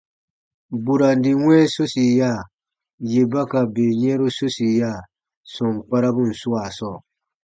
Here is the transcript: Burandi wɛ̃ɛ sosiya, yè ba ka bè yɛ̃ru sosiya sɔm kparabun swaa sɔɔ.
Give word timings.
Burandi 0.83 1.31
wɛ̃ɛ 1.43 1.63
sosiya, 1.75 2.31
yè 3.11 3.21
ba 3.31 3.41
ka 3.51 3.59
bè 3.73 3.85
yɛ̃ru 4.01 4.27
sosiya 4.37 4.91
sɔm 5.53 5.75
kparabun 5.87 6.31
swaa 6.41 6.69
sɔɔ. 6.77 6.97